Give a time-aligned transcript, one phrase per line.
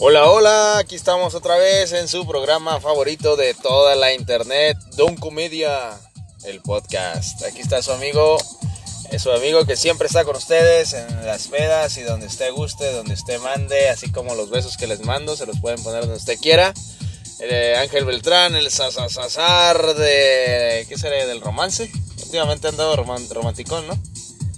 [0.00, 5.16] Hola, hola, aquí estamos otra vez en su programa favorito de toda la internet, Don
[5.16, 5.98] Comedia,
[6.44, 7.42] el podcast.
[7.42, 8.38] Aquí está su amigo,
[9.18, 13.14] su amigo que siempre está con ustedes en las pedas y donde usted guste, donde
[13.14, 16.38] usted mande, así como los besos que les mando, se los pueden poner donde usted
[16.38, 16.72] quiera.
[17.40, 21.26] Eh, Ángel Beltrán, el sasasazar de, ¿qué será?
[21.26, 21.90] Del romance.
[22.22, 23.98] Últimamente han dado romanticón, ¿no?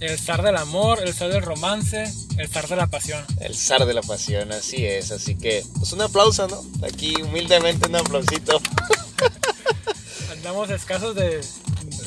[0.01, 3.23] El zar del amor, el zar del romance, el zar de la pasión.
[3.39, 5.11] El zar de la pasión, así es.
[5.11, 6.63] Así que, pues un aplauso, ¿no?
[6.83, 8.59] Aquí humildemente un aplausito.
[10.31, 11.39] Andamos escasos de,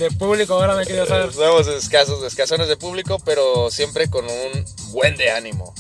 [0.00, 1.28] de público ahora, me querido saber.
[1.28, 5.72] Estamos escasos, escasones de público, pero siempre con un buen de ánimo.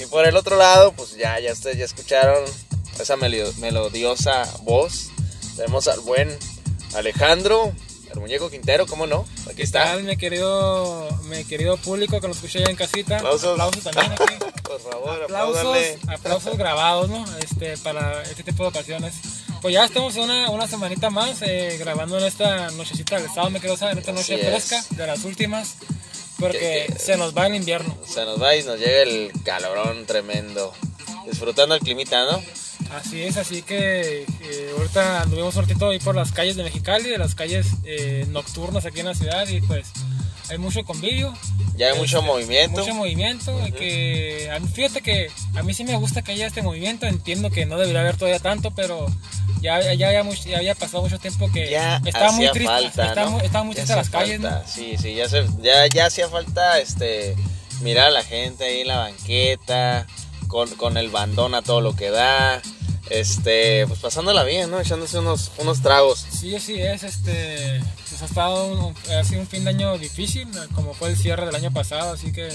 [0.00, 2.44] Y por el otro lado, pues ya, ya ustedes ya escucharon
[2.98, 5.10] esa melodiosa voz.
[5.54, 6.34] Tenemos al buen
[6.94, 7.74] Alejandro,
[8.12, 9.26] el muñeco Quintero, ¿cómo no?
[9.50, 9.96] Aquí está.
[9.96, 13.16] mi querido, mi querido público que nos escucha ya en casita.
[13.16, 13.52] Aplausos.
[13.52, 14.34] Aplausos también aquí.
[14.62, 17.24] Por favor, aplausos, aplausos grabados, ¿no?
[17.38, 19.14] Este, para este tipo de ocasiones.
[19.62, 23.60] Pues ya estamos una, una semanita más eh, grabando en esta nochecita del estado, me
[23.60, 25.76] quiero saber, en esta noche fresca, de las últimas.
[26.38, 27.96] Porque se nos va el invierno.
[28.06, 30.72] Se nos va y nos llega el calorón tremendo.
[31.26, 32.42] Disfrutando el climita, ¿no?
[32.94, 37.10] Así es, así que eh, ahorita anduvimos un ratito ahí por las calles de Mexicali,
[37.10, 39.86] de las calles eh, nocturnas aquí en la ciudad y pues
[40.50, 41.34] hay mucho convivio.
[41.76, 42.80] Ya hay mucho este, movimiento.
[42.80, 43.60] Mucho movimiento.
[43.76, 47.06] que, fíjate que a mí sí me gusta que haya este movimiento.
[47.06, 49.06] Entiendo que no debería haber todavía tanto, pero
[49.60, 51.74] ya, ya, había, pasado mucho tiempo que
[52.06, 52.66] estaba muy triste.
[52.66, 53.06] Falta,
[53.42, 54.40] estaba, muy triste las calles.
[54.66, 55.26] Sí, sí, ya,
[55.60, 57.36] ya, ya hacía falta este,
[57.82, 60.06] mirar a la gente ahí en la banqueta,
[60.48, 62.60] con, con el bandón a todo lo que da
[63.10, 64.80] este, pues pasándola bien, ¿no?
[64.80, 66.26] Echándose unos, unos tragos.
[66.30, 70.48] Sí, sí es, este, pues ha estado, un, ha sido un fin de año difícil,
[70.74, 72.48] como fue el cierre del año pasado, así que,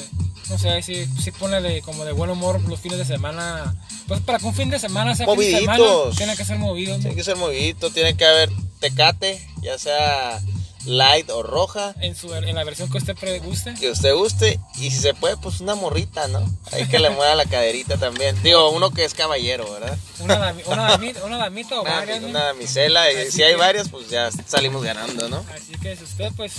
[0.49, 3.75] no sé, sí, sí pone de, como de buen humor los fines de semana,
[4.07, 5.83] pues para que un fin de semana sea fin de semana,
[6.15, 10.39] tiene que ser movido, Tiene que ser movidito, tiene que haber tecate, ya sea
[10.85, 11.93] light o roja.
[12.01, 13.73] En, su, en la versión que usted guste.
[13.75, 14.59] Que usted guste.
[14.75, 16.43] Y si se puede, pues una morrita, ¿no?
[16.71, 18.41] Hay que le mueva la caderita también.
[18.43, 19.97] Digo, uno que es caballero, ¿verdad?
[20.19, 22.23] Una, una, una damita o varias.
[22.23, 23.11] Una damisela.
[23.11, 25.45] Y si hay varias, pues ya salimos ganando, ¿no?
[25.53, 26.53] Así que si usted, pues,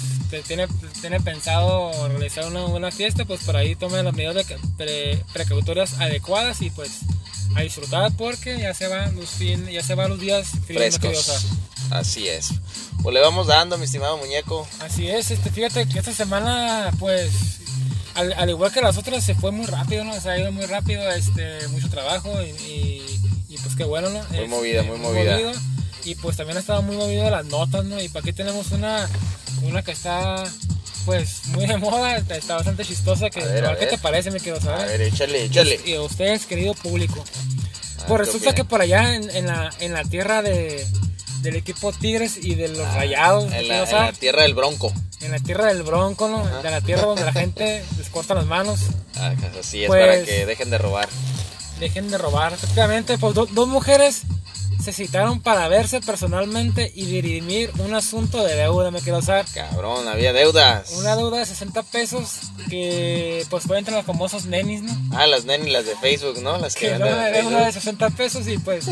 [0.47, 0.67] tiene,
[1.01, 4.47] tiene pensado realizar una, una fiesta, pues por ahí tome las medidas
[4.77, 7.01] de precautorias adecuadas y pues
[7.55, 11.47] a disfrutar porque ya se van los, fin, ya se van los días frescos.
[11.91, 12.49] Así es.
[13.03, 14.67] Pues le vamos dando, mi estimado muñeco.
[14.81, 17.31] Así es, este, fíjate que esta semana, pues,
[18.15, 20.19] al, igual que las otras, se fue muy rápido, ¿no?
[20.21, 23.03] Se ha ido muy rápido, este, mucho trabajo y,
[23.63, 24.19] pues qué bueno, ¿no?
[24.19, 25.39] Muy este, movida, muy, movida.
[26.05, 28.01] y pues también ha estado muy movido las notas, ¿no?
[28.01, 29.09] Y para aquí tenemos una,
[29.63, 30.45] una que está
[31.05, 33.31] pues muy de moda, está bastante chistosa.
[33.31, 33.41] Que,
[33.79, 34.31] ¿Qué te parece?
[34.31, 34.81] Me quiero saber.
[34.81, 35.81] A ver, échale, échale.
[35.85, 37.23] Y, a ustedes, querido público.
[38.09, 40.87] pues resulta que por allá en, la, en la tierra de,
[41.45, 43.53] del equipo Tigres y de los ah, Rayados.
[43.53, 44.93] En la, tierra del Bronco.
[45.21, 46.45] En la tierra del Bronco, ¿no?
[46.63, 48.81] De la tierra donde la gente les corta las manos.
[49.17, 51.09] Ah, así es, para pues que dejen de robar.
[51.79, 52.55] Dejen de robar.
[52.55, 54.23] Efectivamente, pues dos mujeres
[54.85, 59.47] se citaron para verse personalmente y dirimir un asunto de deuda, me quiero saber.
[59.55, 60.93] Cabrón, había deudas.
[60.99, 64.93] Una deuda de 60 pesos que pues fue entre los famosos nenis, ¿no?
[65.17, 66.59] Ah, las nenis, las de Facebook, ¿no?
[66.59, 68.85] Las que, que una deuda de 60 pesos y pues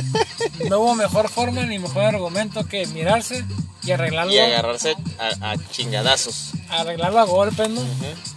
[0.70, 3.44] no hubo mejor forma ni mejor argumento que mirarse
[3.84, 4.32] y arreglarlo.
[4.32, 6.52] Y agarrarse a, chingadazos.
[6.68, 7.82] Arreglarlo a golpes, ¿no?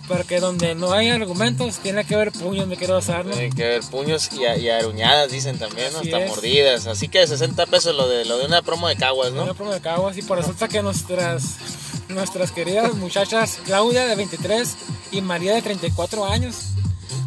[0.08, 3.34] Porque donde no hay argumentos, tiene que haber puños, me quiero usar, ¿no?
[3.34, 6.00] Tiene que haber puños y, y aruñadas, dicen también, ¿no?
[6.00, 6.88] Hasta mordidas.
[6.88, 9.44] Así que 60 pesos lo de, lo de una promo de caguas, ¿no?
[9.44, 11.58] Una promo de caguas, y por resulta que nuestras,
[12.10, 14.76] nuestras queridas muchachas, Claudia de 23
[15.12, 16.56] y María de 34 años,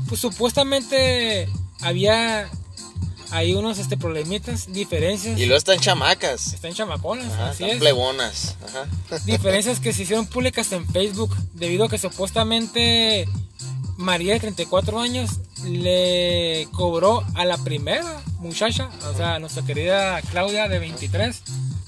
[0.09, 1.49] pues supuestamente
[1.81, 2.51] había
[3.31, 5.39] hay unos este, problemitas, diferencias.
[5.39, 6.55] Y luego están chamacas.
[6.55, 7.77] Están chamaconas, así están es.
[7.79, 8.57] plebonas.
[9.27, 13.29] Diferencias que se hicieron públicas en Facebook debido a que supuestamente
[13.97, 15.31] María de 34 años
[15.65, 21.43] le cobró a la primera muchacha, o sea, nuestra querida Claudia de 23,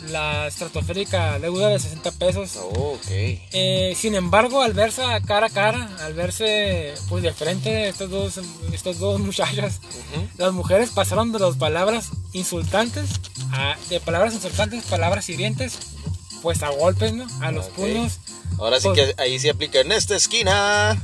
[0.08, 2.56] la estratosférica deuda de 60 pesos.
[2.56, 8.10] Oh, eh, sin embargo, al verse cara a cara, al verse pues de frente estos
[8.10, 8.40] dos,
[8.72, 9.80] estos dos muchachas,
[10.36, 13.10] las mujeres pasaron de las palabras insultantes,
[13.52, 15.78] a, de palabras insultantes, palabras hirientes,
[16.42, 17.26] pues a golpes, ¿no?
[17.40, 18.18] A los puños.
[18.58, 21.00] Ahora sí pues que ahí se aplica en esta esquina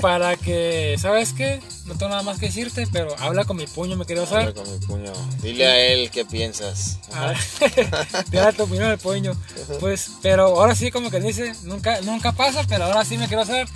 [0.00, 1.60] para que, ¿sabes qué?
[1.86, 4.48] No tengo nada más que decirte, pero habla con mi puño, me quiero saber.
[4.48, 5.12] Habla con mi puño.
[5.42, 6.98] Dile a él qué piensas.
[7.12, 7.34] Ah,
[8.30, 9.32] Dile tu opinión puño.
[9.80, 13.44] Pues, pero ahora sí, como que dice, nunca, nunca pasa, pero ahora sí me quiero
[13.44, 13.68] saber.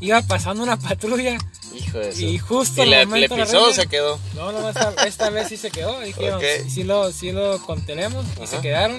[0.00, 1.38] Iba pasando una patrulla
[1.74, 2.20] Hijo de eso.
[2.22, 4.18] Y justo ¿Y le, momento pisó o se quedó?
[4.34, 6.00] No, no, esta, esta vez sí se quedó.
[6.00, 6.44] Dijeron, Ok.
[6.64, 8.98] sí, sí lo, sí lo contenemos y se quedaron.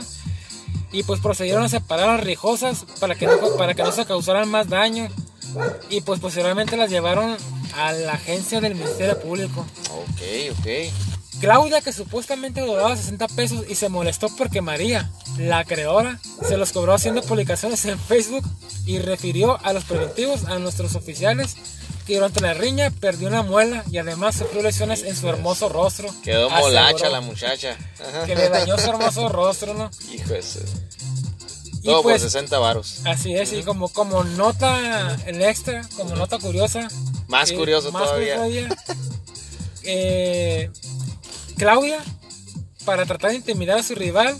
[0.92, 4.50] Y pues procedieron a separar las riejosas para que, no, para que no se causaran
[4.50, 5.10] más daño.
[5.90, 7.38] Y pues posteriormente las llevaron
[7.76, 9.66] a la agencia del Ministerio Público.
[9.92, 10.68] Ok, ok.
[11.40, 16.74] Claudia, que supuestamente cobraba 60 pesos y se molestó porque María, la creadora, se los
[16.74, 18.44] cobró haciendo publicaciones en Facebook
[18.86, 21.56] y refirió a los preventivos a nuestros oficiales
[22.06, 26.10] que durante la riña perdió una muela y además sufrió lesiones en su hermoso rostro.
[26.24, 27.78] Quedó molacha la muchacha.
[28.26, 29.90] Que le dañó su hermoso rostro, ¿no?
[30.12, 30.42] Hijo de
[31.80, 31.90] eso.
[31.90, 33.02] Y Todo pues, por 60 varos.
[33.06, 36.88] así es, y como, como nota el extra, como nota curiosa.
[37.28, 38.38] Más eh, curioso más todavía.
[38.38, 38.98] curioso todavía,
[39.84, 40.72] eh,
[41.58, 42.00] Claudia,
[42.86, 44.38] para tratar de intimidar a su rival,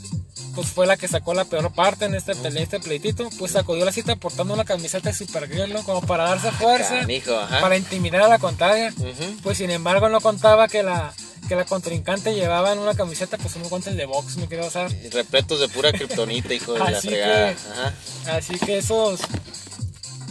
[0.62, 3.84] pues fue la que sacó la peor parte en este, pele- este pleitito, pues acudió
[3.84, 5.84] a la cita portando una camiseta de Supergirl, ¿no?
[5.84, 8.94] Como para darse fuerza, Canijo, para intimidar a la contraria.
[8.98, 9.38] Ujú.
[9.44, 11.14] Pues sin embargo no contaba que la,
[11.48, 14.92] que la contrincante llevaba en una camiseta pues unos guantes de box, me quiero usar.
[15.12, 17.54] Repletos de pura kriptonita, hijo de la fregada.
[17.54, 18.32] que-.
[18.32, 19.20] Así que esos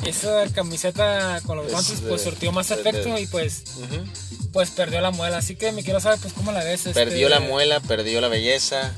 [0.07, 4.05] esa camiseta con los Es guantes pues surtió más de- efecto de- y pues Ujú.
[4.53, 5.39] pues perdió la muela.
[5.39, 6.87] Así que me quiero saber pues cómo la ves.
[6.87, 8.95] este, Perdió la muela, perdió la belleza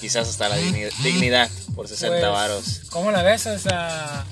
[0.00, 2.80] quizás hasta la digni- dignidad por 60 pues, varos.
[2.90, 3.46] ¿Cómo la ves?
[3.46, 4.24] O sea,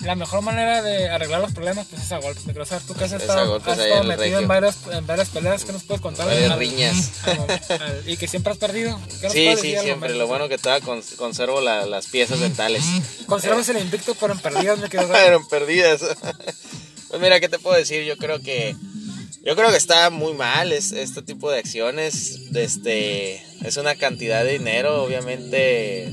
[0.00, 2.46] la mejor manera de arreglar los problemas pues es a golpes.
[2.46, 5.64] Me quiero saber tú que has estado, has estado metido en varias, en varias peleas
[5.64, 6.26] que nos puedes contar.
[6.26, 7.10] Varias Al- riñas.
[7.24, 9.00] al- al- y que siempre has perdido.
[9.20, 10.14] ¿Qué nos Sí, sí, siempre.
[10.14, 12.84] Lo bueno que todavía cons- conservo la- las piezas dentales.
[13.26, 15.22] Conservas el invicto pero en perdidas me quiero saber.
[15.22, 16.00] Fueron perdidas.
[17.08, 18.02] Pues mira, ¿qué te puedo decir?
[18.04, 18.74] Yo creo que
[19.46, 22.40] yo creo que está muy mal es, este tipo de acciones.
[22.52, 26.12] Este es una cantidad de dinero, obviamente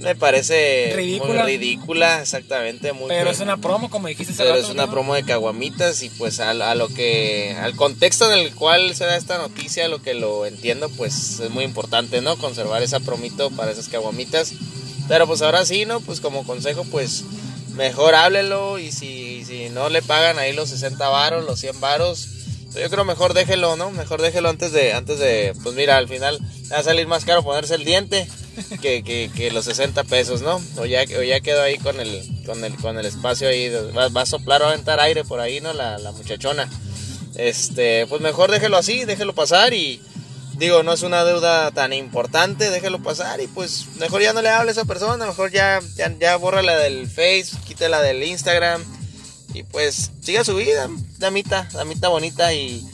[0.00, 1.42] me parece Ridícula.
[1.42, 4.92] muy ridícula, exactamente, muy Pero es una promo como dijiste pero rato, es una ¿no?
[4.92, 9.06] promo de caguamitas y pues a, a lo que al contexto en el cual se
[9.06, 12.36] da esta noticia, lo que lo entiendo, pues es muy importante, ¿no?
[12.36, 14.52] Conservar esa promito para esas caguamitas.
[15.08, 16.00] Pero pues ahora sí, ¿no?
[16.00, 17.24] Pues como consejo, pues
[17.78, 22.28] mejor háblelo y si, si no le pagan ahí los 60 varos, los 100 varos,
[22.74, 23.92] yo creo mejor déjelo, ¿no?
[23.92, 26.38] Mejor déjelo antes de, antes de, pues mira, al final
[26.72, 28.28] va a salir más caro ponerse el diente
[28.82, 30.60] que, que, que los 60 pesos, ¿no?
[30.76, 34.08] O ya, o ya quedó ahí con el, con el, con el espacio ahí, va,
[34.08, 35.72] va a soplar, va a aventar aire por ahí, ¿no?
[35.72, 36.68] La, la muchachona.
[37.36, 40.02] Este, pues mejor déjelo así, déjelo pasar y
[40.58, 44.50] digo, no es una deuda tan importante, déjelo pasar y pues mejor ya no le
[44.50, 48.82] hable a esa persona, mejor ya, ya, ya bórrala del Face, quítela del Instagram
[49.54, 50.88] y pues siga su vida,
[51.18, 52.86] damita, damita bonita y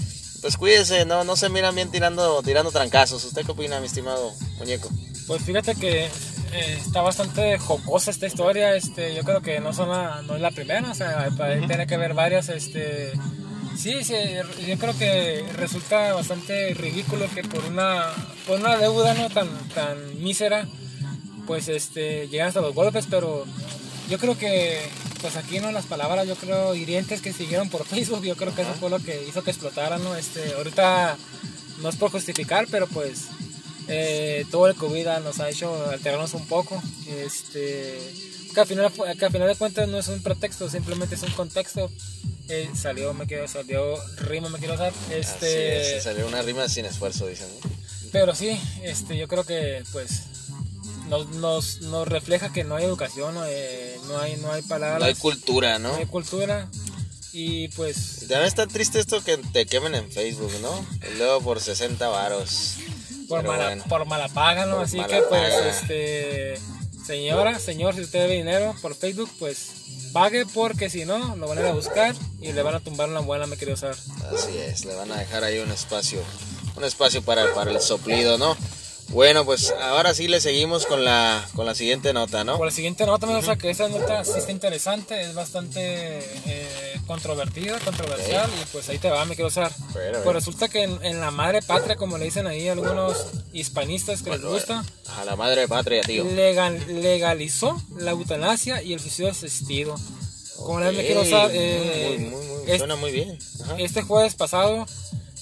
[0.44, 3.24] pues cuídese, no, no se miran bien tirando, tirando trancazos.
[3.24, 4.90] ¿Usted qué opina, mi estimado muñeco?
[5.26, 8.76] Pues fíjate que eh, está bastante jocosa esta historia.
[8.76, 11.86] Este, yo creo que no, son la, no es la primera, o sea, ahí tiene
[11.86, 12.50] que haber varias.
[12.50, 13.12] Este,
[13.76, 14.14] sí, sí,
[14.66, 18.06] yo creo que resulta bastante ridículo que por una,
[18.46, 20.66] por una deuda no tan, tan mísera,
[21.46, 23.44] pues este, llegan hasta los golpes, pero
[24.08, 24.80] yo creo que
[25.20, 28.62] pues aquí no las palabras yo creo hirientes que siguieron por Facebook yo creo que
[28.62, 31.16] eso fue lo que hizo que explotara no este ahorita
[31.80, 33.28] no es por justificar pero pues
[33.88, 37.98] eh, todo el COVID nos ha hecho alterarnos un poco este
[38.52, 41.32] que al final que al final de cuentas no es un pretexto simplemente es un
[41.32, 41.90] contexto
[42.48, 46.68] eh, salió me quiero salió rima me quiero dar este Así es, salió una rima
[46.68, 47.48] sin esfuerzo, dicen.
[47.62, 47.70] ¿no?
[48.12, 50.22] pero sí, este, yo creo que pues
[51.08, 55.00] nos, nos, nos refleja que no hay educación, no, eh, no hay, no hay palabras,
[55.00, 55.92] No hay cultura, ¿no?
[55.92, 56.68] no hay cultura
[57.32, 60.86] y pues También está triste esto que te quemen en Facebook, ¿no?
[61.12, 62.76] Y luego por 60 varos.
[63.28, 63.84] por mala, bueno.
[63.88, 64.76] por mala paga, ¿no?
[64.76, 66.54] Por Así que pues este
[67.06, 69.68] señora, señor, si usted debe dinero por Facebook, pues
[70.12, 73.08] pague porque si no lo van a ir a buscar y le van a tumbar
[73.08, 73.94] una buena, me quiero usar.
[74.32, 76.22] Así es, le van a dejar ahí un espacio,
[76.76, 78.56] un espacio para, para el soplido, ¿no?
[79.08, 82.56] Bueno, pues ahora sí le seguimos con la, con la siguiente nota, ¿no?
[82.56, 86.83] Por la siguiente nota, me gusta que esta nota sí está interesante, es bastante eh,
[87.04, 89.70] controvertida, controversial, y pues ahí te va, me quiero usar.
[89.92, 93.16] Bueno, Pues resulta que en, en la madre patria, como le dicen ahí algunos
[93.52, 94.84] hispanistas que les gusta,
[95.16, 96.24] A la madre patria, tío.
[96.24, 99.94] legal, legalizó la eutanasia y el suicidio asistido.
[100.56, 102.30] Como le quiero Ok, usar, eh,
[102.66, 103.38] muy, suena muy bien.
[103.64, 103.76] Ajá.
[103.78, 104.86] este jueves pasado,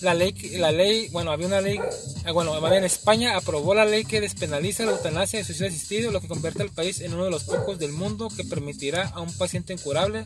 [0.00, 1.78] la ley, la ley, bueno, había una ley,
[2.26, 6.10] eh, bueno, bien España aprobó la ley que despenaliza la eutanasia y el suicidio asistido,
[6.10, 9.20] lo que convierte al país en uno de los pocos del mundo que permitirá a
[9.20, 10.24] un paciente incurable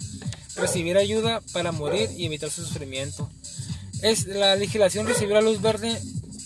[0.56, 3.28] recibir ayuda para morir y evitar su sufrimiento.
[4.02, 5.98] Es, la legislación recibió la luz verde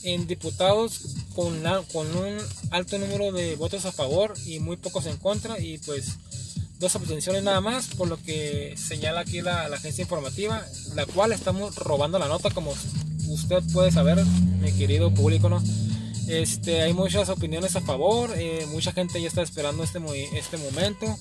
[0.02, 1.00] en diputados
[1.34, 2.38] con, una- con un
[2.70, 6.12] alto número de votos a favor y muy pocos en contra y pues
[6.78, 10.64] dos abstenciones nada más, por lo que señala aquí la, la agencia informativa,
[10.94, 12.72] la cual estamos robando la nota, como
[13.28, 15.62] usted puede saber, mi querido público, ¿no?
[16.26, 19.98] Este, hay muchas opiniones a favor, eh, mucha gente ya está esperando este,
[20.38, 21.18] este momento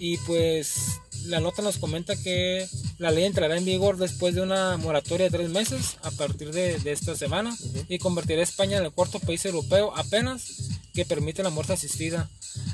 [0.00, 2.66] y pues la nota nos comenta que
[2.98, 6.78] la ley entrará en vigor después de una moratoria de tres meses a partir de,
[6.78, 7.54] de esta semana
[7.88, 12.28] y convertirá a España en el cuarto país europeo apenas que permite la muerte asistida.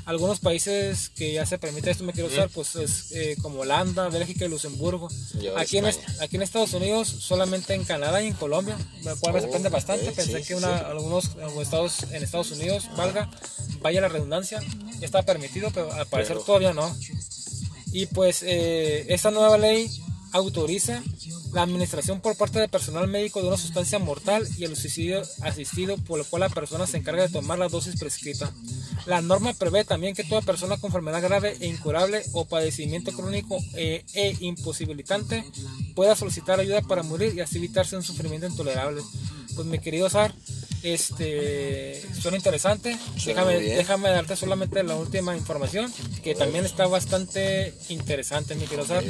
[0.05, 4.09] Algunos países que ya se permite esto, me quiero usar, pues es eh, como Holanda,
[4.09, 5.07] Bélgica y Luxemburgo.
[5.55, 9.41] Aquí en, aquí en, Estados Unidos, solamente en Canadá y en Colombia, lo cual me
[9.41, 10.11] sorprende bastante.
[10.11, 11.31] Pensé que una, algunos
[11.61, 13.29] estados en Estados Unidos, valga,
[13.81, 14.61] vaya la redundancia,
[14.99, 16.95] ya está permitido, pero al parecer todavía no.
[17.91, 19.89] Y pues eh, esta nueva ley
[20.31, 21.01] autoriza
[21.53, 25.97] la administración por parte del personal médico de una sustancia mortal y el suicidio asistido
[25.97, 28.51] por lo cual la persona se encarga de tomar la dosis prescrita.
[29.05, 33.57] La norma prevé también que toda persona con enfermedad grave e incurable o padecimiento crónico
[33.75, 35.43] e, e imposibilitante
[35.95, 39.01] pueda solicitar ayuda para morir y así evitarse un sufrimiento intolerable.
[39.55, 40.35] Pues mi querido Sar,
[40.93, 42.97] este suena interesante.
[43.25, 45.91] déjame, déjame darte solamente la última información,
[46.23, 49.03] que también está bastante interesante, mi querido Sar.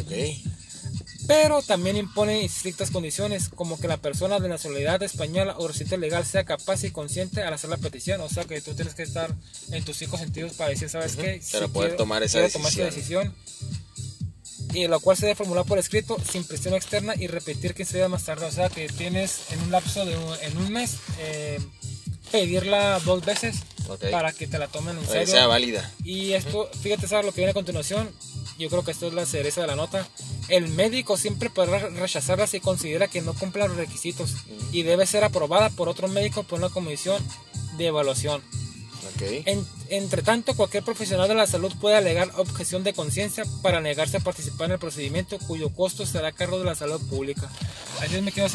[1.27, 6.25] pero también impone estrictas condiciones, como que la persona de nacionalidad española o residente legal
[6.25, 9.33] sea capaz y consciente al hacer la petición, o sea que tú tienes que estar
[9.71, 11.41] en tus cinco sentidos para decir, ¿sabes qué?
[11.51, 13.33] Para poder tomar, esa decisión.
[14.73, 18.05] Y lo cual se debe formular por escrito, sin presión externa y repetir que se
[18.07, 21.59] más tarde, o sea que tienes en un lapso de un, en un mes eh,
[22.31, 23.57] pedirla dos veces
[24.11, 25.21] para que te la tomen en serio.
[25.21, 25.91] Que sea válida.
[26.03, 28.09] Y esto, fíjate, ¿sabes lo que viene a continuación?
[28.59, 30.07] Yo creo que esto es la cereza de la nota
[30.49, 34.33] el médico siempre podrá rechazarla si considera que no cumple los requisitos
[34.71, 37.21] y debe ser aprobada por otro médico por una comisión
[37.77, 38.41] de evaluación.
[39.89, 44.19] Entre tanto, cualquier profesional de la salud puede alegar objeción de conciencia para negarse a
[44.19, 47.49] participar en el procedimiento cuyo costo será a cargo de la salud pública.
[48.01, 48.47] Así me quedo,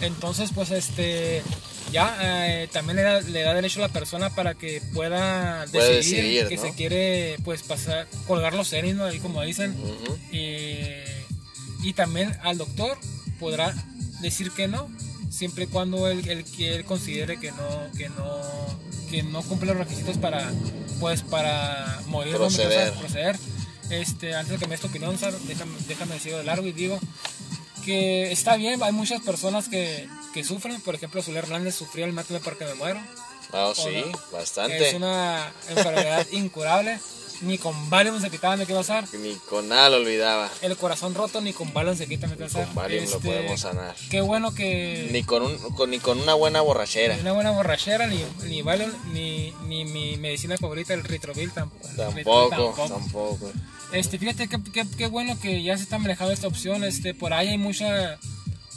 [0.00, 1.42] entonces pues este
[1.92, 6.72] ya eh, también le da, derecho a la persona para que pueda decidir, que se
[6.72, 9.76] quiere pues pasar, colgar los seres, ahí como dicen,
[10.32, 12.98] y también al doctor
[13.38, 13.74] podrá
[14.20, 14.90] decir que no,
[15.30, 18.40] siempre y cuando él, él, considere que no, que no,
[19.08, 20.52] que no cumple los requisitos para,
[20.98, 22.92] pues, para morir proceder.
[22.92, 23.38] proceder.
[23.88, 27.00] Este, antes de que me des tu opinión, déjame, déjame decir de largo y digo
[27.84, 32.12] que está bien, hay muchas personas que, que sufren, por ejemplo, Zuler Hernández sufrió el
[32.12, 33.00] mátame porque me muero.
[33.52, 34.88] Ah, sí, bastante.
[34.88, 36.98] Es una enfermedad incurable
[37.42, 39.04] ni con Valium se quitaba, me qué pasar.
[39.14, 40.50] Ni con nada lo olvidaba.
[40.62, 42.66] El corazón roto, ni con Valium se quita, me qué pasar.
[42.66, 43.94] Con Valium lo este, podemos sanar.
[44.10, 45.08] Qué bueno que.
[45.12, 47.14] Ni con, un, con, ni con una buena borrachera.
[47.14, 51.88] Ni una buena borrachera, ni, ni Valium, ni, ni mi medicina favorita, el Ritrovil tampoco.
[51.96, 53.52] Tampoco, tampoco.
[53.92, 56.84] Este, fíjate qué bueno que ya se está manejando esta opción.
[56.84, 58.18] Este, por ahí hay mucha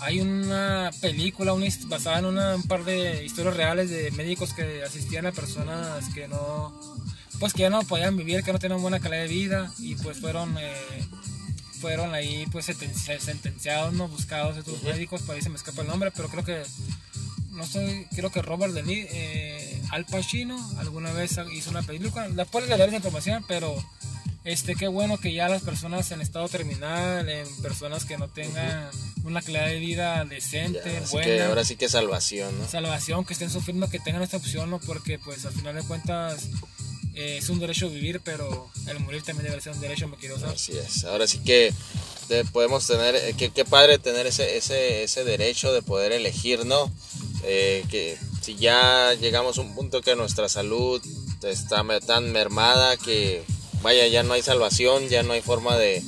[0.04, 5.26] hay una película una, basada en un par de historias reales de médicos que asistían
[5.26, 6.74] a personas que no
[7.44, 10.22] pues que ya no podían vivir, que no tenían buena calidad de vida y pues
[10.22, 11.06] fueron eh,
[11.82, 16.10] fueron ahí pues sentenciados, no buscados estos médicos, por ahí se me escapa el nombre,
[16.16, 16.64] pero creo que
[17.52, 22.66] no sé, creo que Robert De eh, Al Pacino alguna vez hizo una película, después
[22.70, 23.76] de leer esa información, pero
[24.46, 28.90] este qué bueno que ya las personas en estado terminal, en personas que no tengan
[29.26, 31.48] una calidad de vida decente, buena.
[31.48, 32.70] ahora sí que salvación, ¿no?
[32.70, 34.80] Salvación, que estén sufriendo, que tengan esta opción, ¿no?
[34.80, 36.48] Porque pues al final de cuentas
[37.16, 40.36] eh, es un derecho vivir, pero el morir también debe ser un derecho, me quiero
[40.48, 41.04] Así es.
[41.06, 41.74] Ahora sí que
[42.52, 46.92] podemos tener, eh, qué, padre tener ese, ese, ese derecho de poder elegir, ¿no?
[47.44, 51.02] Eh, que si ya llegamos a un punto que nuestra salud
[51.44, 53.44] está tan mermada que,
[53.82, 56.02] vaya, ya no hay salvación, ya no hay forma de,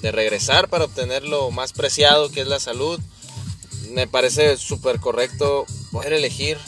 [0.00, 3.00] de regresar para obtener lo más preciado que es la salud,
[3.90, 6.58] me parece súper correcto poder elegir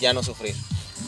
[0.00, 0.54] ya no sufrir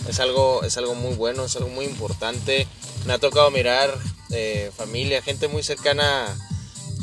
[0.08, 2.66] es algo, es algo muy bueno, es algo muy importante.
[3.06, 3.96] Me ha tocado mirar
[4.30, 6.26] eh, familia, gente muy cercana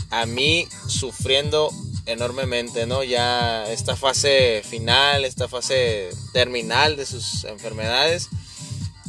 [0.10, 1.72] a mí sufriendo
[2.06, 3.04] enormemente, ¿no?
[3.04, 8.30] Ya esta fase final, esta fase terminal de sus enfermedades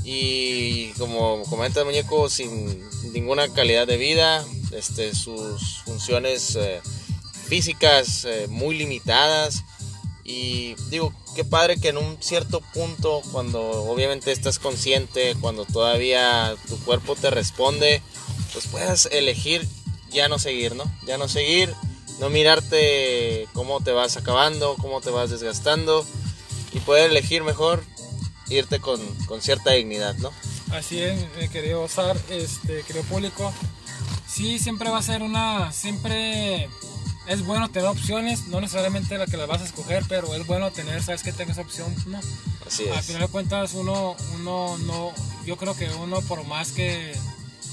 [0.04, 6.80] y como comenta el muñeco, sin ninguna calidad de vida, este, sus funciones eh,
[7.46, 9.64] físicas eh, muy limitadas
[10.24, 16.54] y digo, qué padre que en un cierto punto, cuando obviamente estás consciente, cuando todavía
[16.68, 18.02] tu cuerpo te responde,
[18.52, 19.66] pues puedas elegir
[20.10, 20.84] ya no seguir, ¿no?
[21.06, 21.72] Ya no seguir,
[22.18, 26.04] no mirarte cómo te vas acabando, cómo te vas desgastando
[26.72, 27.82] y poder elegir mejor
[28.48, 30.32] irte con, con cierta dignidad, ¿no?
[30.72, 33.52] Así es, querido Osar, este, querido público.
[34.28, 36.68] Sí, siempre va a ser una, siempre
[37.30, 40.70] es bueno tener opciones, no necesariamente la que las vas a escoger, pero es bueno
[40.70, 42.18] tener, sabes que tengas opción, ¿no?
[42.66, 43.06] Así Al es.
[43.06, 45.12] final de cuentas uno, uno no,
[45.46, 47.12] yo creo que uno por más que,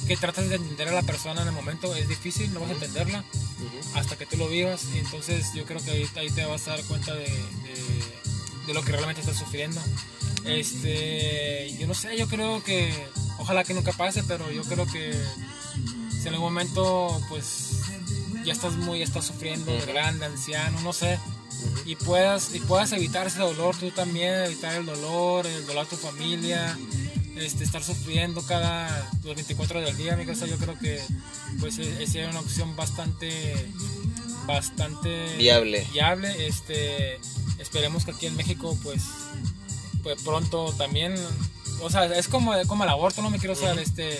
[0.07, 2.73] que trates de entender a la persona en el momento es difícil, no vas a
[2.73, 3.97] entenderla Ujú.
[3.99, 6.71] hasta que tú lo vivas y entonces yo creo que ahí, ahí te vas a
[6.71, 8.07] dar cuenta de, de-
[8.67, 9.79] de lo que realmente estás sufriendo.
[10.43, 12.93] Este, yo no sé, yo creo que,
[13.39, 15.13] ojalá que nunca pase, pero yo creo que
[16.11, 17.66] si en algún momento pues
[18.47, 21.19] ya estás muy, estás sufriendo de grande, anciano, no sé,
[21.85, 25.89] y puedas, y puedas evitar ese dolor tú también, evitar el dolor, el dolor de
[25.89, 26.77] tu familia,
[27.35, 31.01] este, estar sufriendo cada los 24 horas del día, mi casa, yo creo que
[31.59, 33.53] pues e- esa es una opción bastante
[34.45, 35.85] bastante Viable.
[35.91, 37.19] viable, este
[37.59, 39.01] esperemos que aquí en México pues
[40.03, 41.15] pues pronto también
[41.81, 44.19] o sea es como como el aborto no me quiero saber este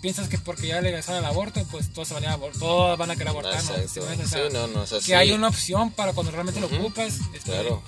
[0.00, 3.14] piensas que porque ya legalizaron el aborto pues todos se van a todos van a
[3.16, 3.74] querer abortar ¿no?
[3.76, 4.00] Exacto.
[4.06, 5.06] No o Sí, sea, no, no es así.
[5.06, 6.76] que hay una opción para cuando realmente lo Ujú.
[6.76, 7.82] ocupas este, Claro.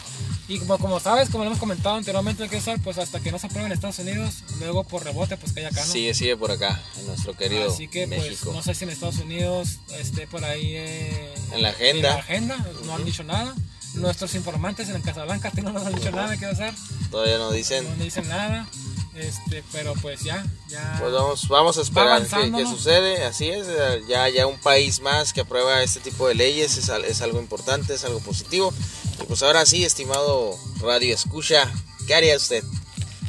[0.48, 3.38] y como, como sabes como lo hemos comentado anteriormente hay que pues hasta que no
[3.38, 6.36] se apruebe en Estados Unidos luego por rebote pues que hay acá no Sigue, sigue
[6.36, 8.52] por acá, en nuestro querido Así que pues México.
[8.52, 12.08] no sé si en Estados Unidos esté por ahí eh, En la agenda.
[12.10, 13.54] en la agenda, no han dicho nada.
[13.94, 16.74] Nuestros informantes en Casablanca no nos han dicho nada, ¿qué va a hacer?
[17.10, 17.84] Todavía no dicen.
[17.98, 18.66] No dicen nada.
[19.20, 20.96] Este, pero pues ya, ya.
[21.00, 25.00] Pues vamos, vamos a esperar que, que sucede, así es, eh, ya, ya un país
[25.00, 28.72] más que aprueba este tipo de leyes es algo importante, es algo positivo.
[29.20, 31.70] Y pues ahora sí, estimado Radio Escucha,
[32.06, 32.62] ¿qué haría usted?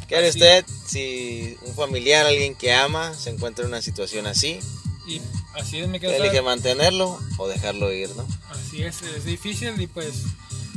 [0.08, 0.38] ¿Qué haría Así.
[0.38, 4.58] usted si un familiar, alguien que ama, se encuentra en una situación así?
[5.06, 5.20] Y
[5.54, 8.26] así es, me quedo Elige mantenerlo o dejarlo ir, ¿no?
[8.48, 10.14] Así es, es difícil y pues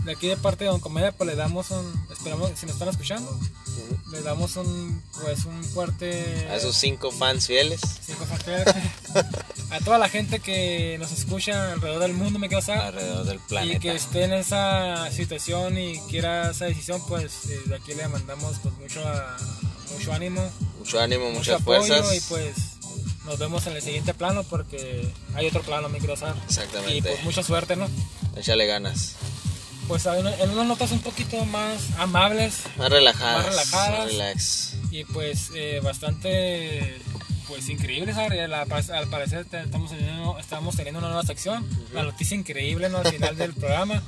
[0.05, 2.89] de aquí de parte de Don Comedia pues le damos un, esperamos si nos están
[2.89, 3.38] escuchando,
[4.12, 6.48] le damos un, pues un fuerte...
[6.50, 7.79] A esos cinco fans fieles.
[8.05, 8.66] cinco factores.
[9.72, 12.81] a toda la gente que nos escucha alrededor del mundo, me quedo saber.
[12.83, 13.79] alrededor del Y planeta.
[13.79, 18.57] que esté en esa situación y quiera esa decisión, pues eh, de aquí le mandamos
[18.61, 19.37] pues mucho, a-
[19.98, 20.42] mucho ánimo,
[20.79, 22.16] Mucho ánimo, mucho muchas apoyo fuerzas.
[22.16, 22.55] y pues
[23.25, 26.35] nos vemos en el siguiente plano porque hay otro plano, me quiero saber.
[26.46, 26.98] Exactamente.
[26.98, 27.87] Y pues mucha suerte, ¿no?
[28.35, 29.16] Échale ganas.
[29.87, 33.37] Pues en unas notas un poquito más amables Más relajadas.
[33.37, 34.05] Más relajadas.
[34.11, 34.74] relax.
[34.91, 37.00] y pues eh, bastante
[37.48, 38.15] pues increíbles.
[38.17, 43.00] Al, al parecer estamos teniendo, estamos teniendo una nueva sección la noticia increíble ¿no?
[43.00, 44.01] al final del programa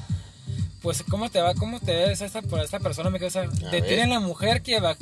[0.82, 3.50] pues cómo te va cómo te ves esta, por esta persona me quedo saber?
[3.68, 4.96] A detienen a la mujer que va-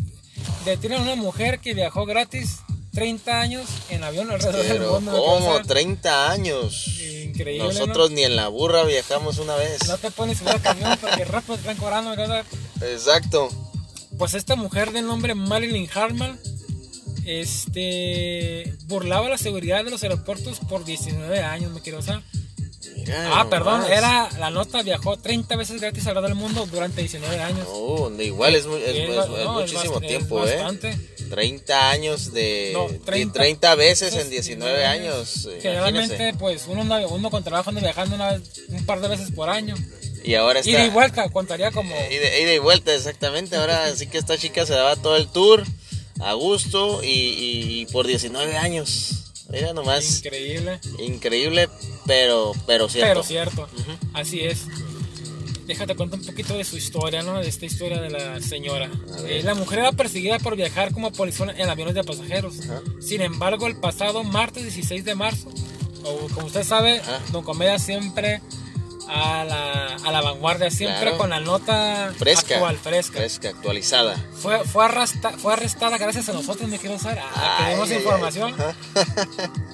[0.66, 2.60] detienen a una mujer que viajó gratis
[2.94, 5.46] 30 años en avión alrededor del mundo ¿cómo?
[5.46, 5.66] saber.
[5.68, 6.86] 30 años.
[7.34, 9.88] Increíble Nosotros ni en la burra viajamos una vez.
[9.88, 9.98] ¿no?
[9.98, 12.14] te pones subir al camión porque rápido te están cobrando.
[12.82, 13.50] Exacto.
[14.18, 16.40] Pues esta mujer de nombre Marilyn Hartman
[17.26, 22.22] este burlaba la seguridad de los aeropuertos por 19 años, me quiero saber.
[22.96, 27.40] Mira Ah, perdón, era la nota viajó 30 veces gratis alrededor del mundo durante 19
[27.42, 27.68] años.
[27.68, 29.10] No, de igual es, mu- es-
[29.46, 30.58] no, muchísimo tiempo, ¿eh?
[31.36, 31.66] Bastante.
[31.66, 32.72] 30 años de...
[32.74, 35.46] No, de 30 30, veces en Entonces, 19 años.
[35.52, 39.50] eh, Generalmente, pues uno, uno con trabajo anda viajando una un par de veces por
[39.50, 39.76] año.
[40.24, 40.72] Y ahora está...
[40.72, 41.94] Y de vuelta, contaría como.
[42.10, 43.56] Y de, ida y vuelta, exactamente.
[43.58, 45.64] Ahora sí que esta chica se daba todo el tour
[46.22, 49.20] a gusto y, y- y por 19 años.
[49.50, 50.20] Mira nomás.
[50.20, 50.80] Increíble.
[51.00, 51.68] Increíble,
[52.06, 53.10] pero, pero cierto.
[53.10, 53.68] Pero cierto.
[54.14, 54.60] Así es.
[55.66, 57.40] Déjate contar un poquito de su historia, ¿no?
[57.40, 58.90] De esta historia de la señora.
[59.26, 62.60] Eh, la mujer era perseguida por viajar como policía en aviones de pasajeros.
[62.62, 62.82] Ajá.
[63.00, 65.50] Sin embargo, el pasado martes 16 de marzo,
[66.04, 67.20] o como usted sabe, Ajá.
[67.32, 68.42] Don Comedia siempre
[69.08, 71.18] a la, a la vanguardia, siempre Claro.
[71.18, 72.56] con la nota Fresca.
[72.56, 73.20] actual, fresca.
[73.20, 74.16] Fresca, actualizada.
[74.34, 77.90] Fue, fue, arrasta- fue arrestada gracias a nosotros, me quiero saber, a que Ay, dimos
[77.90, 78.02] ay, ay.
[78.02, 78.54] información.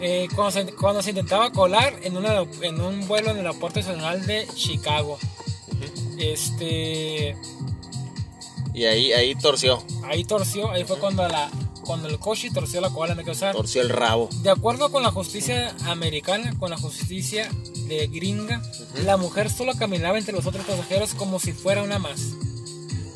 [0.02, 3.80] Eh, cuando, se, cuando se intentaba colar en, una, en un vuelo en el aeropuerto
[3.82, 5.20] nacional de Chicago.
[6.20, 7.36] Este,
[8.74, 9.84] Y ahí, ahí torció.
[10.04, 11.50] ahí torció, ahí fue cuando, la,
[11.86, 13.56] cuando el coche torció la cola, me quiero saber.
[13.56, 14.30] Torció el rabo.
[14.44, 17.50] De acuerdo con la justicia americana, con la justicia
[17.88, 18.62] de gringa,
[19.04, 22.20] la mujer solo caminaba entre los otros pasajeros como si fuera una más.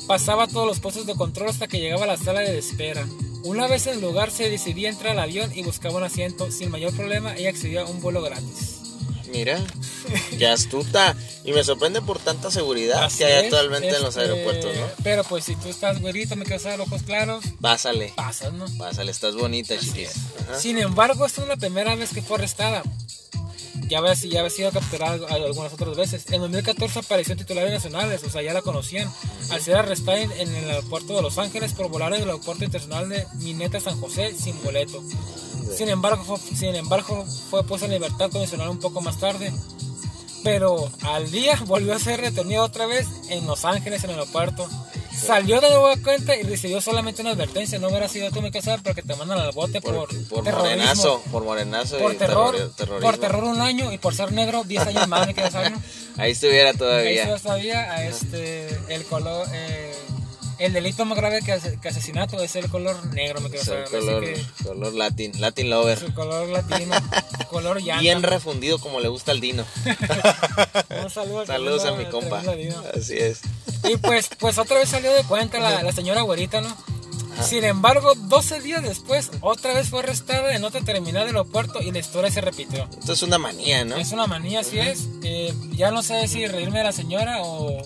[0.06, 3.06] Pasaba todos los puestos de control hasta que llegaba a la sala de espera.
[3.44, 6.50] Una vez en el lugar se decidía entrar al avión y buscaba un asiento.
[6.50, 8.73] Sin mayor problema, ella accedía a un vuelo gratis.
[9.34, 9.60] Mira,
[10.38, 11.14] qué astuta.
[11.44, 14.74] Y me sorprende por tanta seguridad Así que hay es, actualmente en los este, aeropuertos,
[14.76, 14.86] ¿no?
[15.02, 18.64] Pero pues si tú estás güerito, me quedas a ojos claros, Pásale, pasas, ¿no?
[18.78, 20.10] pásale, estás bonita, chiquis.
[20.48, 20.58] Ajá.
[20.58, 22.82] Sin embargo, esta es la primera vez que fue arrestada.
[23.88, 26.24] Ya había, ya había sido capturada al- algunas otras veces.
[26.30, 29.12] En 2014 apareció en titulares nacionales, o sea, ya la conocían.
[29.50, 32.64] Al ser arrestada en, en el aeropuerto de Los Ángeles por volar en el aeropuerto
[32.64, 35.02] internacional de Mineta San José sin boleto.
[35.66, 39.52] De- Sin embargo, fue, sin embargo, fue puesto en libertad condicional un poco más tarde.
[40.42, 44.68] Pero al día volvió a ser retenido otra vez en Los Ángeles, en el aeropuerto.
[45.16, 47.78] Salió de nueva cuenta y recibió solamente una advertencia.
[47.78, 50.64] No hubiera sido tú, me casar, porque te mandan al bote por, por, por terrorismo,
[50.76, 53.08] morenazo, por morenazo Por y terror, terrorismo.
[53.10, 55.70] por terror un año y por ser negro 10 años más, me.
[55.70, 55.80] ¿no?
[56.18, 57.38] Ahí estuviera Ahí todavía.
[57.38, 59.83] se sabía a este, el color, eh,
[60.58, 63.68] el delito más grave que, ase- que asesinato es el color negro, me quiero Es
[63.68, 63.84] el saber.
[63.86, 65.98] Así color, que color latin, latin lover.
[65.98, 66.94] su color latino,
[67.50, 68.00] color llanta.
[68.00, 69.64] Bien refundido como le gusta al Dino.
[71.02, 72.42] Un saludo al Saludos a mi compa.
[72.96, 73.40] Así es.
[73.88, 76.74] Y pues, pues otra vez salió de cuenta la, la señora güerita, ¿no?
[77.42, 81.90] Sin embargo, 12 días después, otra vez fue arrestada en otra terminal del aeropuerto y
[81.90, 82.88] la historia se repitió.
[82.98, 83.96] Esto es una manía, ¿no?
[83.96, 85.08] Es una manía, así es.
[85.24, 87.82] Eh, ya no sé si reírme de la señora o...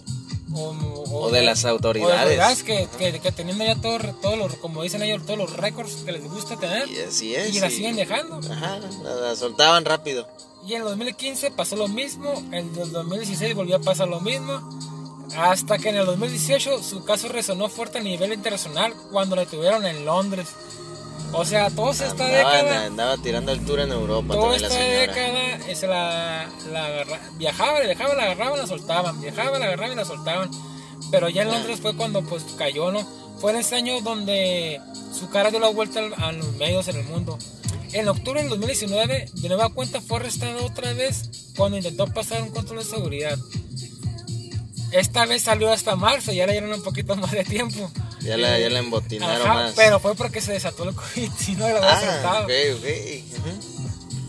[0.59, 2.18] O, O de las o de autoridades.
[2.21, 6.03] autoridades que, que, que teniendo ya todo, todos los, como dicen ellos, todos los récords
[6.05, 6.88] que les gusta tener.
[6.88, 7.55] Y así es.
[7.55, 8.40] Y la siguen dejando.
[8.53, 10.27] Ajá, la, soltaban rápido.
[10.66, 14.61] Y en 2015 pasó lo mismo, en el 2016 volvió a pasar lo mismo,
[15.37, 19.87] hasta que en el 2018 su caso resonó fuerte a nivel internacional cuando la tuvieron
[19.87, 20.49] en Londres.
[21.33, 24.79] O sea, toda esta Andaba, década, andaba tirando el tour en Europa toda la esta
[24.79, 29.93] década se la, la agarra- viajaba, la dejaba, la agarraban, la soltaban, viajaba, la agarraban
[29.93, 30.51] y la soltaban.
[31.11, 33.07] Pero ya en Londres fue cuando pues cayó, ¿no?
[33.41, 34.81] Fue en ese año donde
[35.17, 37.38] su cara dio la vuelta a los medios en el mundo.
[37.93, 42.51] En octubre del 2019, de nueva cuenta fue arrestada otra vez cuando intentó pasar un
[42.51, 43.38] control de seguridad.
[44.93, 47.91] Esta vez salió hasta marzo y ahora ya un poquito más de tiempo.
[48.20, 49.72] Ya la, ya la embotinaron ajá, más.
[49.76, 52.50] pero fue porque se desató el COVID, si no la había ah, ok.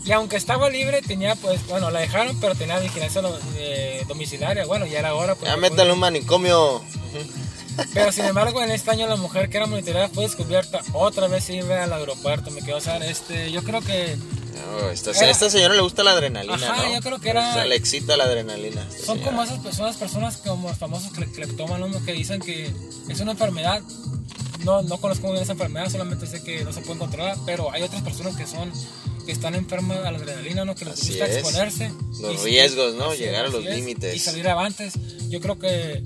[0.04, 3.22] Y aunque estaba libre, tenía pues, bueno, la dejaron, pero tenía vigilancia
[3.56, 4.64] eh, domiciliaria.
[4.64, 5.34] Bueno, ya era hora.
[5.34, 5.92] pues, Ya pude.
[5.92, 6.82] un manicomio.
[7.94, 10.80] Pero sin embargo, en este año la mujer que era monitoreada fue descubierta.
[10.92, 12.50] Otra vez iba al aeropuerto.
[12.50, 14.16] Me quedó, o sea, este, yo creo que
[14.54, 16.94] No, esta, Era- esta señora le gusta la adrenalina, Ajá, ¿no?
[16.94, 18.86] yo creo que era- O sea, le excita la adrenalina.
[18.90, 19.24] son señora.
[19.24, 22.72] como esas personas, personas como los famosos cle- cleptómanos que dicen que
[23.08, 23.82] es una enfermedad.
[24.64, 27.72] No, no conozco muy bien esa enfermedad, solamente sé que no se puede controlar, pero
[27.72, 28.70] hay otras personas que son
[29.24, 30.74] que están enfermas a la adrenalina, ¿no?
[30.74, 31.36] que les Así gusta es.
[31.36, 31.92] exponerse.
[32.20, 33.14] Los riesgos, ¿no?
[33.14, 34.14] Llegar a los límites.
[34.14, 34.94] Y salir avantes.
[35.28, 36.02] Yo creo que,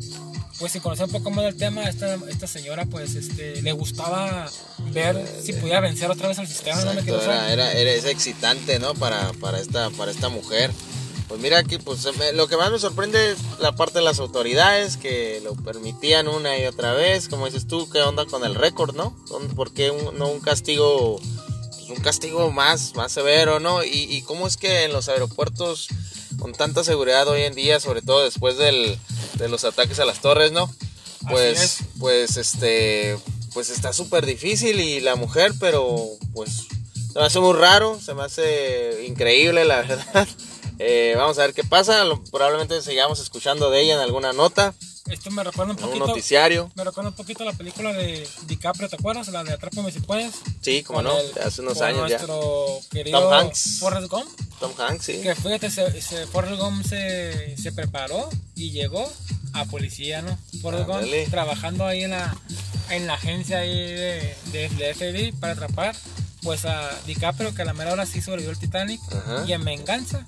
[0.58, 4.48] pues sin conocer un poco más del tema, esta, esta señora pues este, le gustaba
[4.92, 6.76] ver si podía vencer otra vez al sistema.
[6.76, 8.94] no Exacto, quiero era, era, era- es excitante, ¿no?
[8.94, 10.70] Para, para, esta, para esta mujer.
[11.28, 14.98] Pues mira aquí, pues lo que más me sorprende es la parte de las autoridades
[14.98, 17.28] que lo permitían una y otra vez.
[17.28, 19.16] Como dices tú, ¿qué onda con el récord, no?
[19.28, 21.18] ¿Dónde- ¿Por qué un, no un castigo,
[21.70, 23.82] pues un castigo más, más severo, no?
[23.82, 25.88] Y, y cómo es que en los aeropuertos,
[26.44, 28.98] con tanta seguridad hoy en día, sobre todo después del,
[29.38, 30.70] de los ataques a las torres, ¿no?
[31.30, 31.78] Pues, es.
[31.98, 33.16] pues este,
[33.54, 36.66] pues está súper difícil y la mujer, pero pues
[37.10, 40.28] se me hace muy raro, se me hace increíble, la verdad.
[40.78, 42.04] Eh, vamos a ver qué pasa.
[42.04, 44.74] lo- probablemente sigamos escuchando de ella en alguna nota,
[45.10, 46.06] Esto me recuerda un en un poquito.
[46.08, 46.70] noticiario.
[46.74, 49.28] Me recuerda un poquito la película de DiCaprio, ¿te acuerdas?
[49.28, 50.34] La de Atrápame si puedes.
[50.62, 52.18] Sí, como no, el- hace unos años ya.
[52.18, 53.78] Tom Hanks.
[53.80, 54.28] Forrest Gump.
[54.60, 55.20] Tom Hanks, sí.
[55.22, 59.10] Que fíjate, se, se- Forrest Gump se, se preparó y llegó
[59.52, 60.36] a policía, ¿no?
[60.62, 61.26] Forrest Gump Ándale.
[61.26, 62.36] trabajando ahí en la,
[62.90, 65.94] en la agencia ahí de, de, de FBI para atrapar
[66.42, 69.44] pues a DiCaprio que a la mera hora sí sobrevivió el Titanic Ajá.
[69.46, 70.26] y en venganza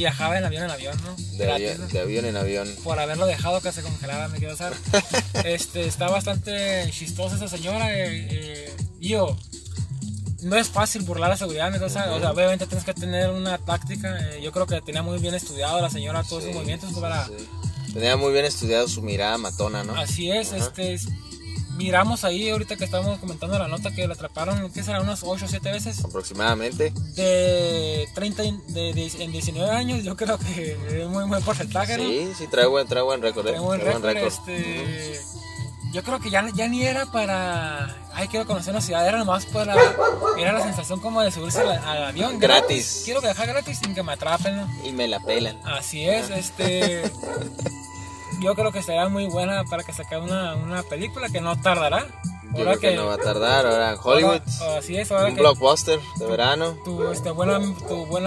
[0.00, 1.14] viajaba en avión en avión, ¿no?
[1.36, 1.86] De, Gratis, avión, ¿no?
[1.88, 2.68] de avión en avión.
[2.82, 4.76] por haberlo dejado que se congelara, me quiero saber.
[5.44, 7.92] este, está bastante chistosa esa señora.
[7.92, 9.36] eh, eh, yo,
[10.42, 12.14] no es fácil burlar la seguridad, me quiero saber.
[12.14, 14.18] O sea, obviamente tienes que tener una táctica.
[14.30, 17.26] eh, yo creo que tenía muy bien estudiado la señora todos sus movimientos para...
[17.26, 17.32] sí.
[17.92, 19.96] Tenía muy bien estudiado su mirada matona, ¿no?
[19.96, 20.96] Así es, este...
[21.84, 25.00] Miramos ahí, ahorita que estábamos comentando la nota, que la atraparon, ¿qué será?
[25.00, 26.04] Unas 8 o 7 veces.
[26.04, 26.92] Aproximadamente.
[27.16, 31.96] De 30, y- de, de- en 19 años, yo creo que es muy buen porcentaje,
[31.96, 32.04] ¿no?
[32.04, 33.46] Sí, sí, trae buen, trae buen récord.
[33.46, 35.20] eh, trae buen récord, este,
[35.92, 39.44] yo creo que ya, ya ni era para ay quiero conocer una ciudad era nomás
[39.46, 39.74] para
[40.38, 43.02] era la sensación como de subirse al, al avión Gratis.
[43.04, 44.68] quiero viajar gratis sin que me atrapen ¿no?
[44.84, 45.58] Y me la pelan.
[45.64, 47.10] así es este
[48.40, 52.06] yo creo que será muy buena para que saque una, una película que no tardará
[52.56, 53.64] Yo creo que, no va a tardar.
[53.66, 54.40] Ahora en Hollywood.
[54.60, 56.76] ahora- así es ahora un que blockbuster de verano.
[56.84, 58.24] tu este buen tu buen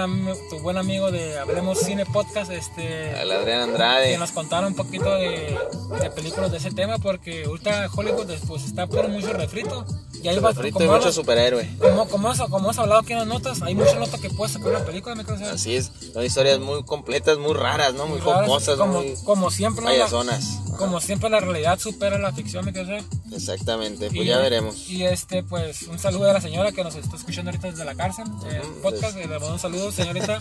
[0.49, 4.17] tu buen amigo de Hablemos Cine Podcast este Al Adrián que Andrade.
[4.17, 5.58] nos contaron un poquito de,
[6.02, 9.86] de películas de ese tema porque ahorita Hollywood pues está por mucho refrito
[10.23, 11.69] y ahí va Refrito y como, mucho hemos- superhéroe.
[11.79, 14.53] como, como, hemos, como hemos hablado aquí en las notas hay muchas notas que puedes
[14.53, 15.91] sacar una película me Así es.
[16.13, 18.07] Son historias muy completas, muy raras, ¿no?
[18.07, 20.59] Muy raras, jocosas, como, muy como siempre payasonas.
[20.86, 22.98] Como siempre la realidad supera la ficción, me quedo
[23.32, 24.89] Exactamente, pues ya veremos.
[24.89, 27.96] Y este, pues, un saludo a la señora que nos está escuchando ahorita desde la
[27.96, 30.39] cárcel, el podcast, le mando un saludo, señorita.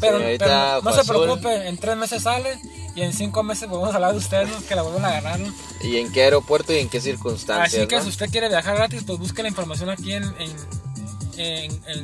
[0.00, 0.18] Pero,
[0.82, 2.58] no se preocupe, en tres meses sale
[2.94, 5.40] y en cinco meses podemos hablar de ustedes, que la vuelvan a agarrar.
[5.82, 7.74] ¿Y en qué aeropuerto y en qué circunstancias?
[7.74, 10.50] Así que si usted quiere viajar gratis, pues busque la información aquí en en,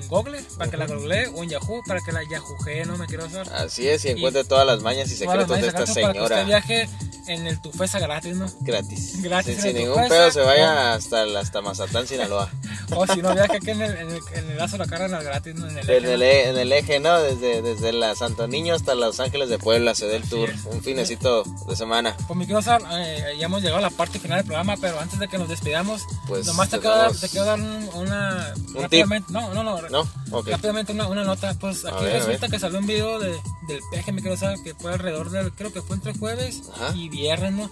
[0.09, 3.25] Google para que la googlee o en Yahoo para que la Yahoo no me quiero
[3.25, 3.49] hacer.
[3.53, 6.13] Así es, y encuentre todas las mañas y secretos de esta señora.
[6.13, 6.89] Para que usted viaje
[7.29, 8.47] en el Tufesa gratis, ¿no?
[8.61, 9.23] Gratis.
[9.23, 9.61] Gratis.
[9.61, 12.51] Sin, ningún pedo se vaya hasta, hasta Mazatán, Sinaloa.
[12.97, 15.55] o si no, viaje aquí en el, en el, en el lazo la carga gratis,
[15.55, 15.69] ¿no?
[15.69, 17.21] En el eje, en el, e, en el eje ¿no?
[17.21, 20.51] Desde, desde la Santo Niño hasta Los Ángeles de Puebla se da el tour.
[20.73, 22.17] Un finecito de semana.
[22.27, 22.61] Pues mi querido
[22.91, 25.49] eh, ya hemos llegado a la parte final del programa, pero antes de que nos
[25.49, 28.55] despidamos, pues nomás te quiero, dar, te quiero dar una...
[28.75, 29.07] Un tip.
[29.29, 29.81] No, no, no.
[29.89, 30.43] ¿No?
[30.43, 31.55] Rápidamente una, una, nota.
[31.55, 33.31] Pues aquí resulta que salió un video de,
[33.69, 36.63] del peje, me quiero saber, que fue alrededor del, creo que fue entre jueves
[36.95, 37.71] y viernes, ¿no?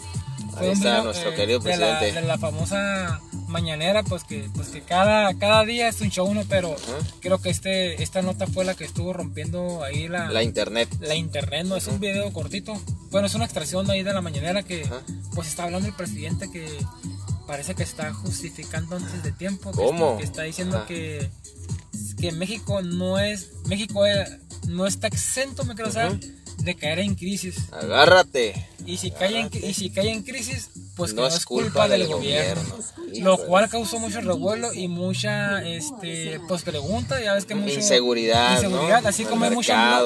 [0.57, 2.13] Ahí está nuestro eh, querido presidente.
[2.13, 6.45] De la, famosa mañanera, pues que, pues que cada, cada día es un show uno,
[6.49, 6.75] pero
[7.21, 10.89] creo que este, esta nota fue la que estuvo rompiendo ahí la, la internet.
[11.01, 11.77] La internet, ¿no?
[11.77, 12.75] Es un video cortito.
[13.11, 14.89] Bueno, es una extracción ahí de la mañanera que
[15.35, 16.67] pues está hablando el presidente que
[17.47, 19.73] parece que está justificando antes de tiempo.
[19.73, 20.19] ¿Cómo?
[20.19, 21.31] Que está, diciendo que,
[22.21, 24.27] que México no es, México eh,
[24.69, 27.73] no está exento, me de caer en crisis.
[27.73, 28.69] Agárrate.
[28.85, 32.63] Y si, cae en, y si cae en crisis, pues no, es culpa, del, gobierno.
[33.21, 38.55] Lo cual causó mucho revuelo y mucha este, pues pregunta, ya ves que mucha inseguridad,
[38.57, 40.01] inseguridad así como mucha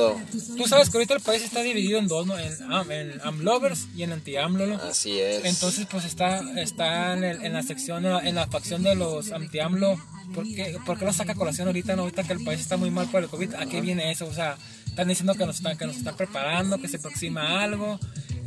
[0.56, 2.36] Tú sabes que ahorita el país está dividido en dos, ¿no?
[2.36, 2.52] En,
[2.90, 4.74] en AMLovers y en anti-AMLO, ¿no?
[4.76, 5.44] Así es.
[5.44, 9.96] Entonces, pues está, está en, en la sección, en la facción de los anti-AMLO.
[10.34, 12.02] ¿Por qué, ¿Por qué lo saca colación ahorita, no?
[12.02, 13.54] Ahorita que el país está muy mal por el COVID.
[13.54, 14.26] ¿A qué viene eso?
[14.26, 17.98] O sea, están diciendo que nos están, que nos están preparando, que se aproxima algo.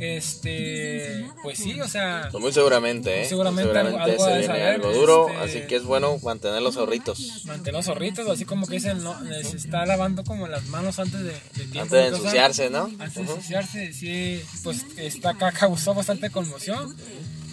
[0.04, 2.28] Este, pues sí, o sea.
[2.30, 3.28] Pues muy seguramente, ¿eh?
[3.28, 7.44] Seguramente, algo, se viene algo duro, este, así que es bueno mantener los zorritos.
[7.44, 11.20] Mantener los zorritos, así como que dicen, no, se está lavando como las manos antes
[11.20, 11.80] de, tiempo.
[11.80, 12.84] Antes de ensuciarse, ¿no?
[12.98, 16.94] Antes de ensuciarse, sí, pues está acá causó bastante conmoción.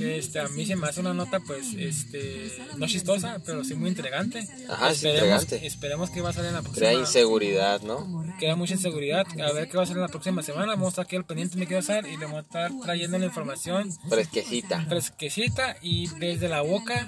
[0.02, 3.90] Este, a mí se me hace una nota, pues, este, no chistosa, pero sí muy
[3.90, 4.48] intrigante.
[4.70, 5.68] Ajá, esperemos, intrigante.
[5.68, 6.88] Esperemos que va a salir en la próxima.
[6.88, 8.26] Crea inseguridad, ¿no?
[8.40, 9.26] Crea mucha inseguridad.
[9.40, 10.74] A ver qué va a salir en la próxima semana.
[10.74, 13.18] Vamos a estar aquí al pendiente, me quiero hacer, y le vamos a estar trayendo
[13.18, 13.92] la información.
[14.10, 14.86] Fresquecita.
[14.86, 17.08] Fresquecita y desde la boca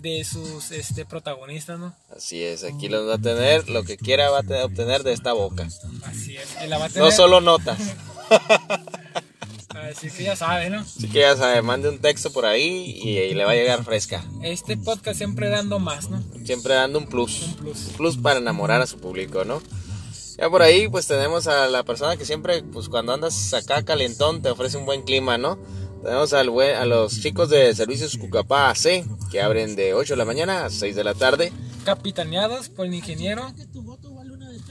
[0.00, 1.94] de sus este, protagonistas, ¿no?
[2.14, 5.32] Así es, aquí lo va a tener, lo que quiera va a obtener de esta
[5.32, 5.66] boca.
[6.04, 6.56] Así es.
[6.64, 7.04] Y la va a tener...
[7.04, 7.78] No solo notas.
[9.90, 10.80] Así que ya sabe, ¿no?
[10.80, 14.24] Así que ya sabe, mande un texto por ahí y, le va a llegar fresca.
[14.42, 16.22] Este podcast siempre dando más, ¿no?
[16.44, 17.42] Siempre dando un plus.
[17.42, 17.78] Un plus.
[17.96, 19.62] plus para enamorar a su público, ¿no?
[20.36, 24.42] Ya por ahí pues tenemos a la persona que siempre, pues cuando andas acá calentón
[24.42, 25.58] te ofrece un buen clima, ¿no?
[26.02, 30.24] Tenemos al a los chicos de Servicios Cucapá AC que abren de 8 de la
[30.26, 31.52] mañana a 6 de la tarde.
[31.84, 33.50] Capitaneados por el ingeniero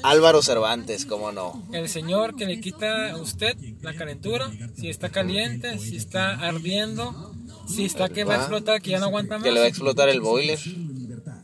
[0.03, 1.63] Álvaro Cervantes, cómo no.
[1.71, 7.33] El señor que le quita a usted la calentura, si está caliente, si está ardiendo,
[7.67, 9.43] si está que va a explotar, que ya no aguanta más.
[9.43, 10.59] Que le va a explotar el boiler.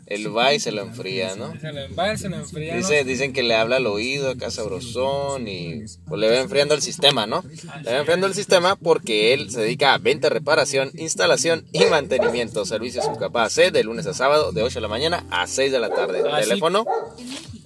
[0.05, 1.53] El va y se lo enfría, ¿no?
[1.59, 2.75] Se lo va y se lo enfría.
[2.75, 6.81] Dice, Dicen que le habla al oído acá sabrosón y pues le va enfriando el
[6.81, 7.43] sistema, ¿no?
[7.83, 12.65] Le va enfriando el sistema porque él se dedica a venta, reparación, instalación y mantenimiento.
[12.65, 15.91] Servicios capaz de lunes a sábado de 8 de la mañana a 6 de la
[15.91, 16.23] tarde.
[16.29, 16.85] Ah, Teléfono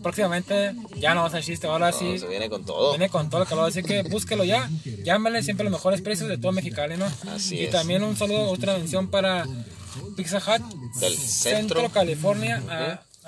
[0.03, 2.21] próximamente ya no va a ser chiste, ahora sí.
[2.21, 2.93] Se viene con todo.
[2.93, 4.71] Viene con todo el calor, así que búsquelo ya.
[5.03, 7.07] Llámale siempre los mejores precios de todo Mexicali, ¿no?
[7.35, 9.49] Así y también un saludo, otra mención para
[10.17, 10.63] Pizza Hut,
[11.01, 12.63] del centro, California.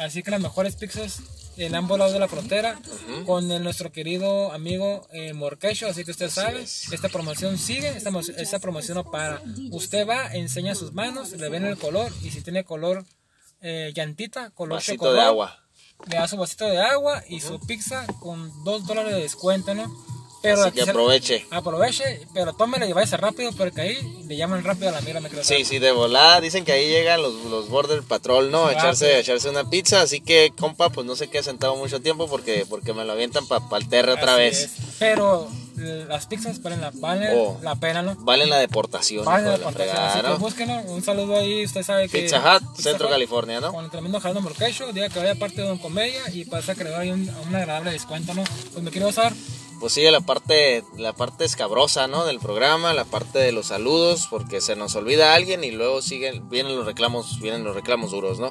[0.03, 1.21] Así que las mejores pizzas
[1.57, 2.79] en ambos lados de la frontera
[3.27, 5.87] con nuestro querido amigo eh, Morquecho.
[5.87, 9.43] Así que usted sabe, esta promoción sigue, esta, esta promoción no para.
[9.71, 13.05] Usted va, enseña sus manos, le ven el color y si tiene color
[13.61, 15.59] eh, llantita, color vasito de agua.
[16.09, 20.12] Le da su vasito de agua y su pizza con dos dólares de descuento, ¿no?
[20.43, 21.47] Pero Así que aproveche.
[21.51, 25.29] Aproveche, pero tómele y váyase rápido porque ahí le llaman rápido a la mira, me
[25.29, 25.45] creo.
[25.45, 26.41] Sí, sí, de volada.
[26.41, 28.67] Dicen que ahí llegan los, los Border Patrol, ¿no?
[28.67, 30.01] A echarse, echarse una pizza.
[30.03, 33.13] Así que, compa, pues no sé qué ha sentado mucho tiempo porque, porque me lo
[33.13, 34.71] avientan para pa el terre otra vez.
[34.99, 38.17] Pero eh, las pizzas valen la, valen oh, la pena, ¿no?
[38.17, 39.25] Valen la deportación.
[39.25, 39.97] Valen la deportación.
[39.97, 40.75] así que búsquenlo.
[40.93, 41.65] Un saludo ahí.
[41.65, 42.23] Usted sabe que.
[42.23, 43.73] Pizza Hut, Centro California, ¿no?
[43.73, 44.93] Con el tremendo Jalón Morquecho.
[44.93, 47.93] Diga que vaya parte de un comedia y pasa que le doy un, un agradable
[47.93, 48.43] descuento, ¿no?
[48.73, 49.33] Pues me quiero usar
[49.83, 52.25] pues sigue la parte, la parte escabrosa, ¿no?
[52.25, 56.49] Del programa, la parte de los saludos, porque se nos olvida alguien y luego siguen,
[56.49, 58.51] vienen los reclamos, vienen los reclamos duros, ¿no?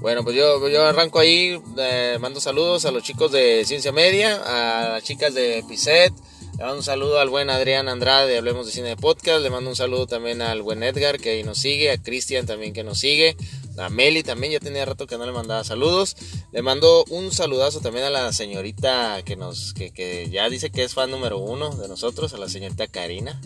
[0.00, 4.34] Bueno, pues yo, yo arranco ahí, eh, mando saludos a los chicos de Ciencia Media,
[4.44, 6.12] a las chicas de Piset,
[6.56, 9.42] le mando un saludo al buen Adrián Andrade de Hablemos de Cine de Podcast.
[9.42, 11.90] Le mando un saludo también al buen Edgar que ahí nos sigue.
[11.90, 13.36] A Cristian también que nos sigue.
[13.76, 16.16] A Meli también, ya tenía rato que no le mandaba saludos.
[16.52, 20.84] Le mando un saludazo también a la señorita que nos, que, que ya dice que
[20.84, 23.40] es fan número uno de nosotros, a la señorita Karina.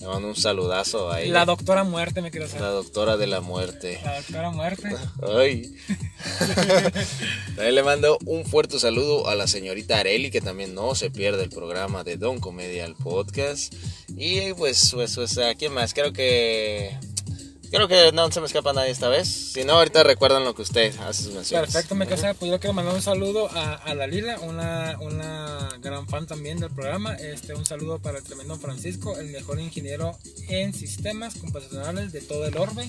[0.00, 1.34] Le mando un saludazo a ella.
[1.34, 2.62] La doctora muerte, me quiero saber.
[2.62, 4.00] La doctora de la muerte.
[4.02, 4.88] La doctora muerte.
[5.36, 5.76] Ay.
[7.54, 11.42] también le mando un fuerte saludo a la señorita Areli, que también no se pierde
[11.42, 13.74] el programa de Don Comedia, el podcast.
[14.16, 15.92] Y pues, pues, pues, ¿a quién más?
[15.92, 16.96] Creo que
[17.70, 19.28] Creo que no se me escapa nadie esta vez.
[19.28, 21.70] Si no, ahorita recuerdan lo que usted hace sus menciones.
[21.70, 22.34] Perfecto, me casa.
[22.34, 26.70] Pues yo quiero mandar un saludo a, a Dalila, una, una gran fan también del
[26.70, 27.14] programa.
[27.14, 32.44] Este, un saludo para el tremendo Francisco, el mejor ingeniero en sistemas computacionales de todo
[32.46, 32.88] el orbe.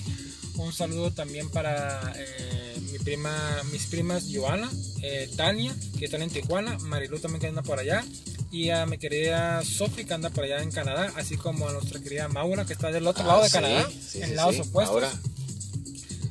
[0.56, 3.32] Un saludo también para eh, mi prima,
[3.70, 4.70] mis primas Joana,
[5.02, 8.04] eh, Tania, que están en Tijuana, Marilu también que anda por allá,
[8.52, 11.98] y a mi querida Sophie que anda por allá en Canadá, así como a nuestra
[12.00, 14.60] querida Maura que está del otro Ah, lado de sí, Canadá, sí, en sí, lados
[14.60, 15.00] opuestos.
[15.02, 15.12] Maura.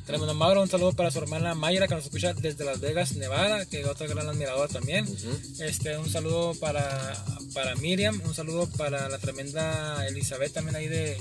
[0.06, 3.64] Tremendo Maura, un saludo para su hermana Mayra que nos escucha desde Las Vegas, Nevada,
[3.66, 5.06] que es otra gran admiradora también.
[5.06, 5.38] Ujú.
[5.60, 7.14] Este, un saludo para,
[7.54, 11.16] para Miriam, un saludo para la tremenda Elizabeth también ahí de,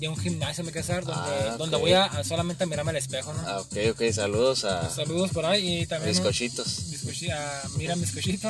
[0.00, 1.56] de un gimnasio me casar donde, Ah, ok.
[1.58, 3.40] donde voy a, a solamente a mirarme al espejo, ¿no?
[3.46, 4.02] Ah, ok, ok.
[4.12, 6.90] Saludos a Saludos por ahí y también bizcochitos.
[6.90, 8.48] bizcochi- a Miriam Bizcochito.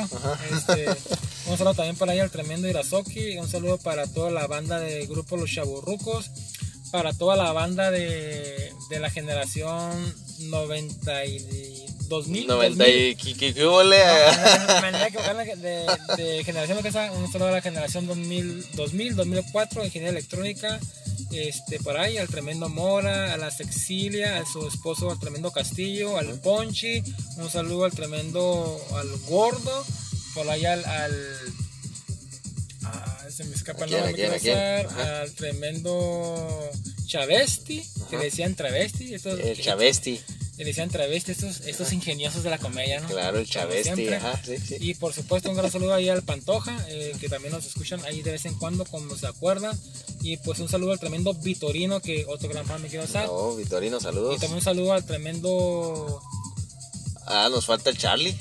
[0.51, 0.85] Este,
[1.47, 5.05] un saludo también para ahí al tremendo Irazoki, un saludo para toda la banda de
[5.07, 6.29] grupo Los Chaburrucos,
[6.91, 9.91] para toda la banda de, de la generación
[10.39, 12.45] 92.000.
[12.47, 13.97] 90 y ¿qué- qué- qué huele?
[14.67, 15.85] No, me andé equivocando de,
[16.17, 20.79] de generación que sea, un saludo a la generación 2000, 2000 2004, ingeniería electrónica,
[21.31, 26.17] este, por ahí, al tremendo Mora, a la Sexilia, a su esposo, al tremendo Castillo,
[26.17, 27.03] al Ponchi,
[27.37, 29.85] un saludo al tremendo, al Gordo,
[30.37, 31.13] por ahí al, al
[32.83, 34.57] ah, se me escapa ¿A el nombre, quién, quién?
[34.57, 36.69] al tremendo
[37.07, 38.23] Chavesti, que Ajá.
[38.25, 40.21] decían travesti, estos, El Chavesti.
[40.57, 43.07] que decían travesti, estos, estos ingeniosos de la comedia, ¿no?
[43.07, 44.07] Claro, el Chavesti.
[44.09, 44.77] Ajá, sí, sí.
[44.79, 48.21] Y por supuesto un gran saludo ahí al Pantoja, eh, que también nos escuchan ahí
[48.21, 49.77] de vez en cuando, como se acuerdan.
[50.21, 53.25] Y pues un saludo al tremendo Vitorino, que otro gran fan me quiero usar.
[53.27, 54.39] No, Vitorino, Y saludos.
[54.39, 56.21] también un saludo al tremendo,
[57.29, 58.35] Ah, nos falta el Charlie.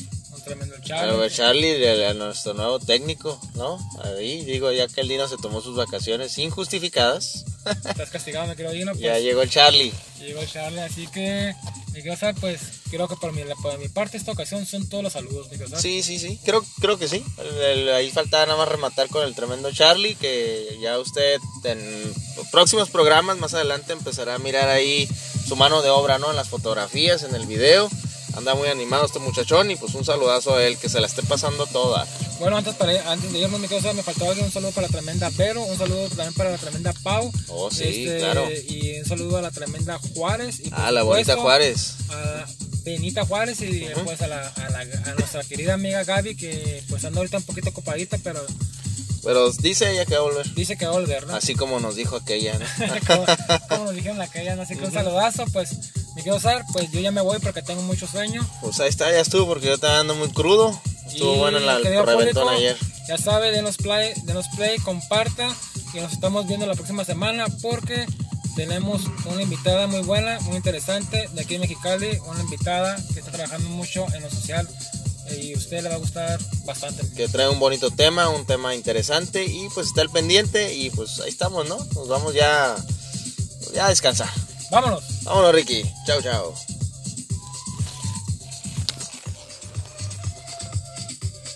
[0.46, 1.16] Tremendo A Charlie.
[1.18, 3.78] ver, Charlie, el- el- nuestro nuevo técnico, ¿no?
[4.04, 8.92] Ahí, digo, ya que el Dino se tomó sus vacaciones injustificadas, Estás castigado, me Dino.
[8.92, 9.92] Pues, ya llegó el Charlie.
[10.20, 11.52] llegó Charlie, así que
[11.92, 15.12] quiero usar, pues creo que por mi, por mi parte esta ocasión son todos los
[15.12, 15.80] saludos, quiero usar.
[15.80, 17.24] Sí, sí, sí, creo, creo que sí.
[17.38, 22.14] El- el- ahí faltaba nada más rematar con el tremendo Charlie, que ya usted en
[22.52, 25.08] próximos programas más adelante empezará a mirar ahí
[25.48, 26.30] su mano de obra, ¿no?
[26.30, 27.90] En las fotografías, en el video.
[28.36, 31.22] Anda muy animado este muchachón y pues un saludazo a él, que se la esté
[31.22, 32.06] pasando toda.
[32.38, 35.30] Bueno, antes, para, antes de irnos, quiero usar, me faltaba un saludo para la tremenda
[35.30, 37.32] Vero, un saludo también para la tremenda Pau.
[37.48, 38.46] Oh, sí, este, claro.
[38.68, 40.60] Y un saludo a la tremenda Juárez.
[40.60, 41.94] Y Ah, la bonita supuesto, Juárez.
[42.10, 42.46] a
[42.84, 47.04] Benita Juárez y pues a, la, a, la- a nuestra querida amiga Gaby que pues
[47.04, 48.40] anda ahorita un poquito ocupadita pero
[49.24, 50.54] Pero dice ella que va a volver.
[50.54, 51.34] dice que va a volver, ¿no?
[51.34, 52.66] Así como nos dijo aquella, ¿no?
[53.08, 53.24] como,
[53.68, 55.70] como nos dijeron la calle, así que un saludazo, pues
[56.16, 58.44] me quiero usar, pues yo ya me voy porque tengo mucho sueño.
[58.60, 60.76] Pues ahí está, ya estuvo, porque yo estaba ando muy crudo.
[61.06, 62.76] Estuvo Y, bueno la- el reventón ayer.
[63.06, 65.54] Ya sabe, denos play, denos play, comparta
[65.94, 68.06] y nos estamos viendo la próxima semana porque
[68.56, 73.30] tenemos una invitada muy buena, muy interesante de aquí de Mexicali, una invitada que está
[73.30, 74.66] trabajando mucho en lo social
[75.28, 77.06] eh, y a usted le va a gustar bastante.
[77.14, 81.20] Que trae un bonito tema, un tema interesante y pues está al pendiente y pues
[81.20, 81.76] ahí estamos, ¿no?
[81.94, 82.74] Nos vamos ya,
[83.74, 84.30] ya a descansar.
[84.70, 85.04] Vámonos.
[85.24, 85.84] Vámonos, Ricky.
[86.06, 86.75] Chao, chao.